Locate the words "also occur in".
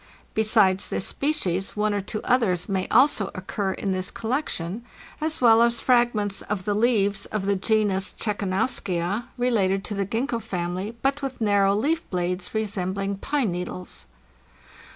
2.87-3.91